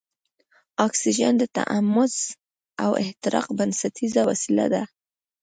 [0.85, 2.13] اکسیجن د تحمض
[2.83, 4.83] او احتراق بنسټیزه وسیله ده.